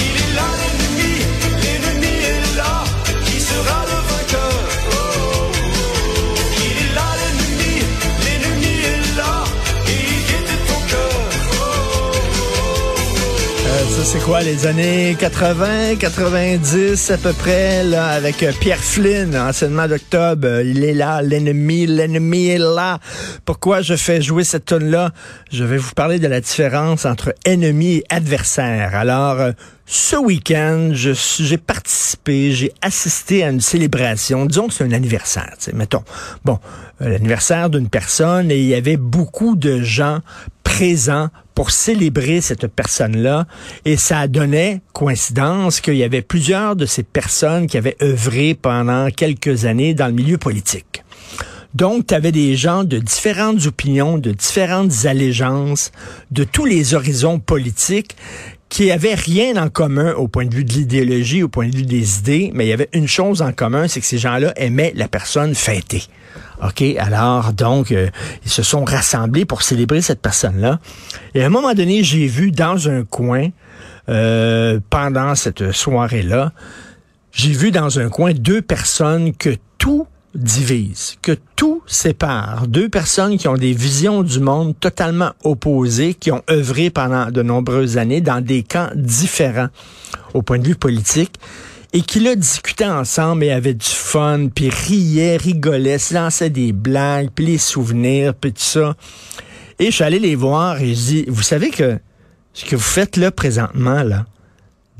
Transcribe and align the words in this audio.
c'est 14.03 14.19
quoi, 14.19 14.41
les 14.41 14.65
années 14.65 15.15
80, 15.19 15.95
90 15.97 17.11
à 17.11 17.17
peu 17.17 17.33
près, 17.33 17.83
là, 17.83 18.07
avec 18.07 18.41
euh, 18.41 18.51
Pierre 18.59 18.79
Flynn, 18.79 19.35
enseignement 19.35 19.87
d'octobre. 19.87 20.47
Euh, 20.47 20.63
il 20.63 20.83
est 20.83 20.93
là, 20.93 21.21
l'ennemi, 21.21 21.85
l'ennemi 21.85 22.47
est 22.47 22.57
là. 22.57 22.99
Pourquoi 23.45 23.81
je 23.81 23.95
fais 23.95 24.21
jouer 24.21 24.43
cette 24.43 24.65
tune-là? 24.65 25.11
Je 25.51 25.63
vais 25.63 25.77
vous 25.77 25.91
parler 25.91 26.19
de 26.19 26.27
la 26.27 26.41
différence 26.41 27.05
entre 27.05 27.35
ennemi 27.45 27.97
et 27.97 28.03
adversaire. 28.09 28.95
Alors, 28.95 29.39
euh, 29.39 29.51
ce 29.85 30.15
week-end, 30.15 30.91
j'ai 30.93 31.57
participé, 31.57 32.53
j'ai 32.53 32.71
assisté 32.81 33.43
à 33.43 33.49
une 33.49 33.61
célébration. 33.61 34.45
Disons 34.45 34.67
que 34.67 34.73
c'est 34.73 34.85
un 34.85 34.93
anniversaire, 34.93 35.53
mettons. 35.73 36.03
Bon, 36.45 36.59
l'anniversaire 37.01 37.69
d'une 37.69 37.89
personne 37.89 38.51
et 38.51 38.57
il 38.57 38.67
y 38.67 38.73
avait 38.73 38.97
beaucoup 38.97 39.55
de 39.55 39.81
gens 39.81 40.19
présents 40.71 41.27
pour 41.53 41.69
célébrer 41.69 42.39
cette 42.39 42.65
personne-là. 42.67 43.45
Et 43.83 43.97
ça 43.97 44.27
donnait 44.27 44.81
coïncidence 44.93 45.81
qu'il 45.81 45.95
y 45.95 46.03
avait 46.03 46.21
plusieurs 46.21 46.77
de 46.77 46.85
ces 46.85 47.03
personnes 47.03 47.67
qui 47.67 47.77
avaient 47.77 47.97
œuvré 48.01 48.53
pendant 48.53 49.09
quelques 49.11 49.65
années 49.65 49.93
dans 49.93 50.07
le 50.07 50.13
milieu 50.13 50.37
politique. 50.37 51.03
Donc, 51.75 52.07
tu 52.07 52.13
avais 52.13 52.31
des 52.31 52.55
gens 52.55 52.83
de 52.85 52.99
différentes 52.99 53.65
opinions, 53.65 54.17
de 54.17 54.31
différentes 54.31 55.05
allégeances, 55.05 55.91
de 56.31 56.45
tous 56.45 56.65
les 56.65 56.93
horizons 56.93 57.39
politiques 57.39 58.15
qui 58.71 58.89
avaient 58.89 59.15
rien 59.15 59.61
en 59.61 59.67
commun 59.67 60.13
au 60.13 60.29
point 60.29 60.45
de 60.45 60.55
vue 60.55 60.63
de 60.63 60.71
l'idéologie, 60.71 61.43
au 61.43 61.49
point 61.49 61.67
de 61.67 61.75
vue 61.75 61.85
des 61.85 62.19
idées, 62.19 62.51
mais 62.55 62.65
il 62.65 62.69
y 62.69 62.73
avait 62.73 62.87
une 62.93 63.07
chose 63.07 63.41
en 63.41 63.51
commun, 63.51 63.89
c'est 63.89 63.99
que 63.99 64.05
ces 64.05 64.17
gens-là 64.17 64.53
aimaient 64.55 64.93
la 64.95 65.09
personne 65.09 65.53
fêtée. 65.53 66.03
OK, 66.63 66.81
alors 66.97 67.51
donc 67.51 67.91
euh, 67.91 68.07
ils 68.45 68.49
se 68.49 68.63
sont 68.63 68.85
rassemblés 68.85 69.43
pour 69.43 69.61
célébrer 69.61 70.01
cette 70.01 70.21
personne-là. 70.21 70.79
Et 71.35 71.43
à 71.43 71.47
un 71.47 71.49
moment 71.49 71.73
donné, 71.73 72.01
j'ai 72.01 72.27
vu 72.27 72.51
dans 72.51 72.87
un 72.87 73.03
coin 73.03 73.49
euh, 74.07 74.79
pendant 74.89 75.35
cette 75.35 75.73
soirée-là, 75.73 76.53
j'ai 77.33 77.51
vu 77.51 77.71
dans 77.71 77.99
un 77.99 78.07
coin 78.07 78.31
deux 78.31 78.61
personnes 78.61 79.33
que 79.33 79.57
tout 79.79 80.07
divise, 80.35 81.17
que 81.21 81.37
tout 81.55 81.81
sépare. 81.87 82.67
Deux 82.67 82.89
personnes 82.89 83.37
qui 83.37 83.47
ont 83.47 83.57
des 83.57 83.73
visions 83.73 84.23
du 84.23 84.39
monde 84.39 84.75
totalement 84.79 85.31
opposées, 85.43 86.13
qui 86.13 86.31
ont 86.31 86.41
œuvré 86.49 86.89
pendant 86.89 87.31
de 87.31 87.41
nombreuses 87.41 87.97
années 87.97 88.21
dans 88.21 88.43
des 88.43 88.63
camps 88.63 88.89
différents 88.95 89.69
au 90.33 90.41
point 90.41 90.59
de 90.59 90.67
vue 90.67 90.75
politique 90.75 91.39
et 91.93 92.01
qui 92.01 92.19
là 92.19 92.35
discutaient 92.35 92.85
ensemble 92.85 93.43
et 93.43 93.51
avaient 93.51 93.73
du 93.73 93.85
fun, 93.85 94.47
puis 94.53 94.69
riaient, 94.69 95.37
rigolaient, 95.37 95.97
se 95.97 96.13
lançaient 96.13 96.49
des 96.49 96.71
blagues, 96.71 97.29
puis 97.35 97.45
les 97.45 97.57
souvenirs, 97.57 98.33
puis 98.33 98.53
tout 98.53 98.61
ça. 98.61 98.95
Et 99.79 99.87
je 99.87 99.91
suis 99.91 100.03
allé 100.03 100.19
les 100.19 100.35
voir 100.35 100.81
et 100.81 100.95
je 100.95 101.01
dis, 101.01 101.25
vous 101.27 101.41
savez 101.41 101.69
que 101.69 101.99
ce 102.53 102.65
que 102.65 102.75
vous 102.75 102.81
faites 102.81 103.17
là 103.17 103.31
présentement, 103.31 104.03
là, 104.03 104.25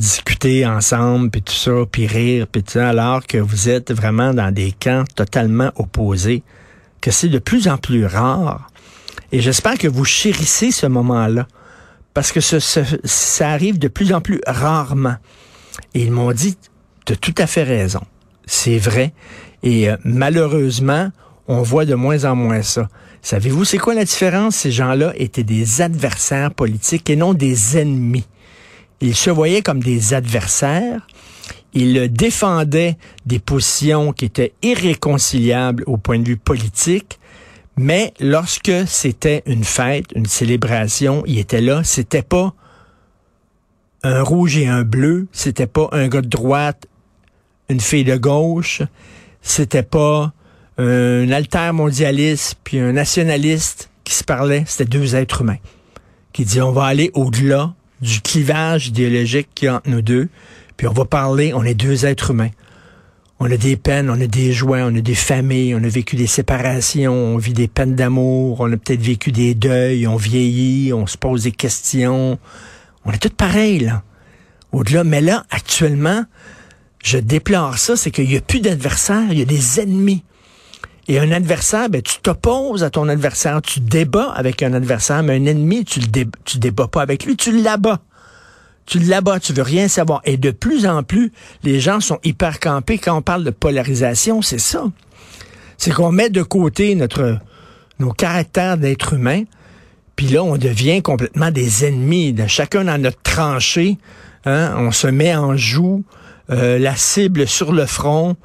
discuter 0.00 0.66
ensemble, 0.66 1.30
puis 1.30 1.42
tout 1.42 1.52
ça, 1.52 1.72
puis 1.90 2.06
rire, 2.06 2.46
puis 2.50 2.62
tout 2.62 2.72
ça, 2.72 2.88
alors 2.88 3.26
que 3.26 3.38
vous 3.38 3.68
êtes 3.68 3.92
vraiment 3.92 4.34
dans 4.34 4.52
des 4.52 4.72
camps 4.72 5.04
totalement 5.14 5.70
opposés, 5.76 6.42
que 7.00 7.10
c'est 7.10 7.28
de 7.28 7.38
plus 7.38 7.68
en 7.68 7.78
plus 7.78 8.06
rare. 8.06 8.70
Et 9.32 9.40
j'espère 9.40 9.78
que 9.78 9.88
vous 9.88 10.04
chérissez 10.04 10.72
ce 10.72 10.86
moment-là, 10.86 11.46
parce 12.14 12.32
que 12.32 12.40
ça 12.40 13.48
arrive 13.48 13.78
de 13.78 13.88
plus 13.88 14.12
en 14.12 14.20
plus 14.20 14.40
rarement. 14.46 15.16
Et 15.94 16.02
ils 16.02 16.10
m'ont 16.10 16.32
dit, 16.32 16.56
tu 17.06 17.16
tout 17.16 17.34
à 17.38 17.46
fait 17.46 17.62
raison. 17.62 18.02
C'est 18.46 18.78
vrai. 18.78 19.12
Et 19.62 19.88
euh, 19.88 19.96
malheureusement, 20.04 21.10
on 21.46 21.62
voit 21.62 21.84
de 21.84 21.94
moins 21.94 22.24
en 22.24 22.34
moins 22.34 22.62
ça. 22.62 22.88
Savez-vous, 23.22 23.64
c'est 23.64 23.78
quoi 23.78 23.94
la 23.94 24.04
différence? 24.04 24.56
Ces 24.56 24.72
gens-là 24.72 25.12
étaient 25.16 25.44
des 25.44 25.82
adversaires 25.82 26.52
politiques 26.52 27.10
et 27.10 27.16
non 27.16 27.34
des 27.34 27.78
ennemis. 27.78 28.26
Ils 29.00 29.16
se 29.16 29.30
voyaient 29.30 29.62
comme 29.62 29.82
des 29.82 30.14
adversaires. 30.14 31.06
Ils 31.72 32.12
défendaient 32.12 32.96
des 33.26 33.38
positions 33.38 34.12
qui 34.12 34.26
étaient 34.26 34.52
irréconciliables 34.62 35.84
au 35.86 35.96
point 35.96 36.18
de 36.18 36.26
vue 36.26 36.36
politique. 36.36 37.18
Mais 37.76 38.12
lorsque 38.20 38.86
c'était 38.86 39.42
une 39.46 39.64
fête, 39.64 40.06
une 40.14 40.26
célébration, 40.26 41.22
ils 41.26 41.38
étaient 41.38 41.60
là. 41.60 41.82
C'était 41.84 42.22
pas 42.22 42.52
un 44.02 44.22
rouge 44.22 44.56
et 44.58 44.66
un 44.66 44.82
bleu. 44.82 45.28
C'était 45.32 45.66
pas 45.66 45.88
un 45.92 46.08
gars 46.08 46.22
de 46.22 46.28
droite, 46.28 46.86
une 47.68 47.80
fille 47.80 48.04
de 48.04 48.16
gauche. 48.16 48.82
C'était 49.40 49.82
pas 49.82 50.32
un 50.76 51.30
altermondialiste 51.30 52.56
puis 52.64 52.78
un 52.78 52.92
nationaliste 52.92 53.90
qui 54.04 54.14
se 54.14 54.24
parlaient. 54.24 54.64
C'était 54.66 54.90
deux 54.90 55.14
êtres 55.14 55.42
humains 55.42 55.58
qui 56.32 56.44
disaient 56.44 56.60
on 56.60 56.72
va 56.72 56.84
aller 56.84 57.10
au-delà 57.14 57.74
du 58.00 58.20
clivage 58.20 58.88
idéologique 58.88 59.48
qu'il 59.54 59.66
y 59.66 59.68
a 59.68 59.76
entre 59.76 59.88
nous 59.88 60.02
deux, 60.02 60.28
puis 60.76 60.86
on 60.86 60.92
va 60.92 61.04
parler, 61.04 61.52
on 61.54 61.64
est 61.64 61.74
deux 61.74 62.06
êtres 62.06 62.30
humains. 62.30 62.50
On 63.42 63.50
a 63.50 63.56
des 63.56 63.76
peines, 63.76 64.10
on 64.10 64.20
a 64.20 64.26
des 64.26 64.52
joies, 64.52 64.80
on 64.82 64.94
a 64.94 65.00
des 65.00 65.14
familles, 65.14 65.74
on 65.74 65.82
a 65.82 65.88
vécu 65.88 66.14
des 66.14 66.26
séparations, 66.26 67.14
on 67.14 67.38
vit 67.38 67.54
des 67.54 67.68
peines 67.68 67.94
d'amour, 67.94 68.60
on 68.60 68.70
a 68.70 68.76
peut-être 68.76 69.00
vécu 69.00 69.32
des 69.32 69.54
deuils, 69.54 70.06
on 70.06 70.16
vieillit, 70.16 70.92
on 70.92 71.06
se 71.06 71.16
pose 71.16 71.44
des 71.44 71.52
questions. 71.52 72.38
On 73.06 73.12
est 73.12 73.18
tous 73.18 73.30
pareils, 73.30 73.80
là. 73.80 74.02
Au-delà, 74.72 75.04
mais 75.04 75.22
là, 75.22 75.46
actuellement, 75.50 76.24
je 77.02 77.16
déplore 77.16 77.78
ça, 77.78 77.96
c'est 77.96 78.10
qu'il 78.10 78.28
n'y 78.28 78.36
a 78.36 78.42
plus 78.42 78.60
d'adversaires, 78.60 79.28
il 79.30 79.38
y 79.38 79.42
a 79.42 79.46
des 79.46 79.80
ennemis. 79.80 80.22
Et 81.10 81.18
un 81.18 81.32
adversaire, 81.32 81.90
ben, 81.90 82.00
tu 82.02 82.20
t'opposes 82.22 82.84
à 82.84 82.90
ton 82.90 83.08
adversaire, 83.08 83.60
tu 83.62 83.80
débats 83.80 84.30
avec 84.30 84.62
un 84.62 84.72
adversaire, 84.74 85.24
mais 85.24 85.34
un 85.34 85.44
ennemi, 85.44 85.84
tu 85.84 85.98
le 85.98 86.06
débats 86.60 86.86
pas 86.86 87.02
avec 87.02 87.24
lui, 87.24 87.34
tu 87.34 87.50
l'abats. 87.60 87.98
Tu 88.86 89.00
l'abats, 89.00 89.40
tu 89.40 89.52
veux 89.52 89.64
rien 89.64 89.88
savoir. 89.88 90.20
Et 90.24 90.36
de 90.36 90.52
plus 90.52 90.86
en 90.86 91.02
plus, 91.02 91.32
les 91.64 91.80
gens 91.80 91.98
sont 91.98 92.20
hyper 92.22 92.60
campés. 92.60 92.98
Quand 92.98 93.16
on 93.16 93.22
parle 93.22 93.42
de 93.42 93.50
polarisation, 93.50 94.40
c'est 94.40 94.60
ça. 94.60 94.84
C'est 95.78 95.90
qu'on 95.90 96.12
met 96.12 96.30
de 96.30 96.44
côté 96.44 96.94
notre, 96.94 97.38
nos 97.98 98.12
caractères 98.12 98.76
d'être 98.76 99.14
humain, 99.14 99.42
puis 100.14 100.28
là, 100.28 100.44
on 100.44 100.58
devient 100.58 101.02
complètement 101.02 101.50
des 101.50 101.86
ennemis. 101.86 102.36
Chacun 102.46 102.84
dans 102.84 103.02
notre 103.02 103.20
tranchée, 103.22 103.98
hein, 104.44 104.76
on 104.76 104.92
se 104.92 105.08
met 105.08 105.34
en 105.34 105.56
joue, 105.56 106.04
euh, 106.50 106.78
la 106.78 106.94
cible 106.94 107.48
sur 107.48 107.72
le 107.72 107.86
front, 107.86 108.36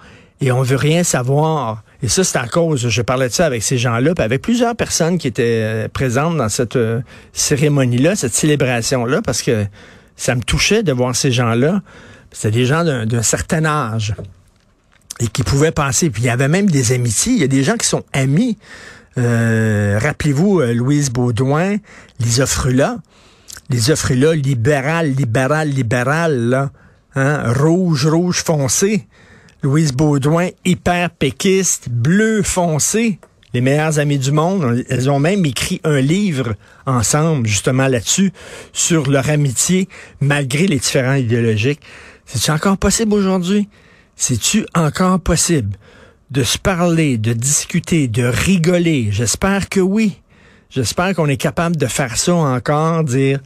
et 0.41 0.51
on 0.51 0.63
veut 0.63 0.77
rien 0.77 1.03
savoir. 1.03 1.83
Et 2.01 2.07
ça, 2.07 2.23
c'est 2.23 2.37
à 2.37 2.47
cause, 2.47 2.87
je 2.89 3.01
parlais 3.01 3.29
de 3.29 3.33
ça 3.33 3.45
avec 3.45 3.63
ces 3.63 3.77
gens-là, 3.77 4.13
puis 4.13 4.23
avec 4.23 4.41
plusieurs 4.41 4.75
personnes 4.75 5.17
qui 5.17 5.27
étaient 5.27 5.61
euh, 5.63 5.87
présentes 5.87 6.37
dans 6.37 6.49
cette 6.49 6.75
euh, 6.75 7.01
cérémonie-là, 7.33 8.15
cette 8.15 8.33
célébration-là, 8.33 9.21
parce 9.21 9.41
que 9.41 9.65
ça 10.15 10.35
me 10.35 10.41
touchait 10.41 10.83
de 10.83 10.91
voir 10.91 11.15
ces 11.15 11.31
gens-là. 11.31 11.81
C'était 12.31 12.51
des 12.51 12.65
gens 12.65 12.83
d'un 12.83 13.21
certain 13.21 13.63
âge 13.65 14.13
et 15.19 15.27
qui 15.27 15.43
pouvaient 15.43 15.71
passer. 15.71 16.09
Puis 16.09 16.23
il 16.23 16.25
y 16.25 16.29
avait 16.29 16.49
même 16.49 16.69
des 16.69 16.91
amitiés. 16.91 17.33
Il 17.33 17.39
y 17.39 17.43
a 17.45 17.47
des 17.47 17.63
gens 17.63 17.77
qui 17.77 17.87
sont 17.87 18.03
amis. 18.11 18.57
Euh, 19.17 19.97
Rappelez-vous 20.01 20.59
Louise 20.61 21.11
Baudouin, 21.11 21.77
Lisa 22.19 22.45
Frula. 22.45 22.97
Lisa 23.69 23.95
Frula, 23.95 24.35
libérale, 24.35 25.11
libérale, 25.11 25.69
libérale, 25.69 26.49
là. 26.49 26.71
Hein? 27.15 27.53
Rouge, 27.53 28.05
rouge 28.05 28.43
foncé. 28.43 29.07
Louise 29.65 29.93
Baudouin, 29.93 30.49
hyper 30.63 31.09
péquiste, 31.09 31.89
bleu 31.89 32.43
foncé. 32.43 33.17
Les 33.51 33.61
meilleurs 33.61 33.97
amis 33.97 34.19
du 34.19 34.31
monde. 34.31 34.85
Elles 34.89 35.09
ont 35.09 35.17
même 35.17 35.43
écrit 35.43 35.81
un 35.83 36.01
livre 36.01 36.53
ensemble, 36.85 37.47
justement 37.47 37.87
là-dessus, 37.87 38.31
sur 38.73 39.09
leur 39.09 39.27
amitié, 39.27 39.89
malgré 40.21 40.67
les 40.67 40.77
différents 40.77 41.15
idéologiques. 41.15 41.79
C'est-tu 42.27 42.51
encore 42.51 42.77
possible 42.77 43.15
aujourd'hui? 43.15 43.67
C'est-tu 44.15 44.67
encore 44.75 45.19
possible 45.19 45.77
de 46.29 46.43
se 46.43 46.59
parler, 46.59 47.17
de 47.17 47.33
discuter, 47.33 48.07
de 48.07 48.23
rigoler? 48.23 49.07
J'espère 49.09 49.67
que 49.67 49.79
oui. 49.79 50.21
J'espère 50.69 51.15
qu'on 51.15 51.27
est 51.27 51.37
capable 51.37 51.75
de 51.75 51.87
faire 51.87 52.17
ça 52.17 52.35
encore, 52.35 53.03
dire 53.03 53.39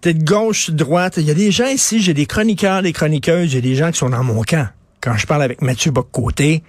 t'es 0.00 0.14
de 0.14 0.24
gauche, 0.24 0.70
droite. 0.70 1.18
Il 1.18 1.24
y 1.24 1.30
a 1.30 1.34
des 1.34 1.50
gens 1.50 1.66
ici, 1.66 2.00
j'ai 2.00 2.14
des 2.14 2.24
chroniqueurs, 2.24 2.80
des 2.80 2.94
chroniqueuses, 2.94 3.50
j'ai 3.50 3.60
des 3.60 3.74
gens 3.74 3.90
qui 3.90 3.98
sont 3.98 4.08
dans 4.08 4.24
mon 4.24 4.42
camp. 4.44 4.68
Quand 5.00 5.16
je 5.16 5.26
parle 5.26 5.42
avec 5.42 5.62
Mathieu 5.62 5.90
Boccoté, 5.90 6.62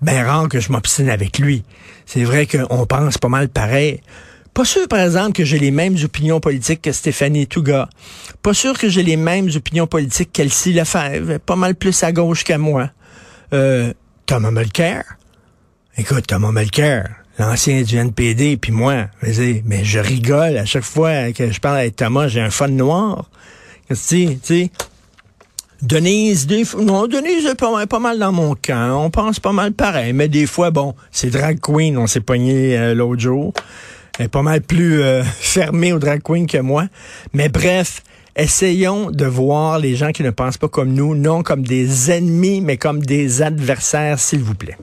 ben 0.00 0.24
rare 0.24 0.48
que 0.48 0.60
je 0.60 0.72
m'obstine 0.72 1.10
avec 1.10 1.38
lui. 1.38 1.64
C'est 2.06 2.24
vrai 2.24 2.46
qu'on 2.46 2.86
pense 2.86 3.18
pas 3.18 3.28
mal 3.28 3.48
pareil. 3.48 4.00
Pas 4.54 4.64
sûr, 4.64 4.88
par 4.88 5.00
exemple, 5.00 5.32
que 5.32 5.44
j'ai 5.44 5.58
les 5.58 5.70
mêmes 5.70 5.96
opinions 6.02 6.40
politiques 6.40 6.82
que 6.82 6.92
Stéphanie 6.92 7.46
Touga. 7.46 7.88
Pas 8.42 8.54
sûr 8.54 8.76
que 8.76 8.88
j'ai 8.88 9.02
les 9.02 9.16
mêmes 9.16 9.48
opinions 9.54 9.86
politiques 9.86 10.32
qu'Elsie 10.32 10.72
Lefebvre. 10.72 11.38
Pas 11.38 11.56
mal 11.56 11.74
plus 11.74 12.02
à 12.02 12.10
gauche 12.12 12.44
qu'à 12.44 12.58
moi. 12.58 12.90
Euh, 13.52 13.92
Thomas 14.26 14.50
Mulcair? 14.50 15.04
Écoute, 15.96 16.26
Thomas 16.26 16.52
Mulcair, 16.52 17.08
l'ancien 17.38 17.82
du 17.82 17.96
NPD, 17.96 18.56
puis 18.56 18.72
moi, 18.72 19.06
mais 19.64 19.84
je 19.84 19.98
rigole 19.98 20.56
à 20.56 20.64
chaque 20.64 20.84
fois 20.84 21.32
que 21.32 21.50
je 21.50 21.60
parle 21.60 21.78
avec 21.78 21.96
Thomas, 21.96 22.28
j'ai 22.28 22.40
un 22.40 22.50
fun 22.50 22.68
noir. 22.68 23.30
Tu 23.88 23.96
sais, 24.42 24.70
Denise, 25.80 26.48
des 26.48 26.64
non, 26.76 27.06
Denise 27.06 27.46
est 27.46 27.54
pas 27.54 27.70
mal, 27.70 27.86
pas 27.86 28.00
mal 28.00 28.18
dans 28.18 28.32
mon 28.32 28.56
camp. 28.56 29.04
On 29.04 29.10
pense 29.10 29.38
pas 29.38 29.52
mal 29.52 29.72
pareil, 29.72 30.12
mais 30.12 30.28
des 30.28 30.46
fois, 30.46 30.72
bon, 30.72 30.94
c'est 31.12 31.30
drag 31.30 31.60
queen, 31.60 31.96
on 31.96 32.08
s'est 32.08 32.20
pogné 32.20 32.76
euh, 32.76 32.94
l'autre 32.94 33.20
jour. 33.20 33.52
Elle 34.18 34.26
est 34.26 34.28
pas 34.28 34.42
mal 34.42 34.60
plus 34.60 35.00
euh, 35.00 35.22
fermée 35.40 35.92
au 35.92 36.00
drag 36.00 36.20
queen 36.20 36.48
que 36.48 36.58
moi. 36.58 36.86
Mais 37.32 37.48
bref, 37.48 38.02
essayons 38.34 39.12
de 39.12 39.24
voir 39.24 39.78
les 39.78 39.94
gens 39.94 40.10
qui 40.10 40.24
ne 40.24 40.30
pensent 40.30 40.58
pas 40.58 40.68
comme 40.68 40.92
nous, 40.92 41.14
non 41.14 41.44
comme 41.44 41.62
des 41.62 42.10
ennemis, 42.10 42.60
mais 42.60 42.76
comme 42.76 43.00
des 43.00 43.42
adversaires, 43.42 44.18
s'il 44.18 44.40
vous 44.40 44.56
plaît. 44.56 44.78